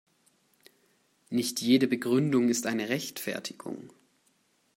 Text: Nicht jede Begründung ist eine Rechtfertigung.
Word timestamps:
Nicht 1.29 1.61
jede 1.61 1.85
Begründung 1.87 2.49
ist 2.49 2.65
eine 2.65 2.89
Rechtfertigung. 2.89 3.93